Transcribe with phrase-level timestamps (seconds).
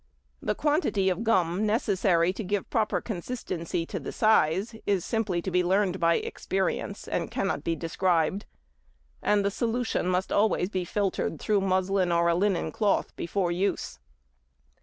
[0.41, 5.51] The quantity of gum necessary to give proper consistency to the size is simply to
[5.51, 8.47] be learned by experience, and cannot be described;
[9.21, 13.99] and the solution must always be filtered through muslin or a linen cloth before use.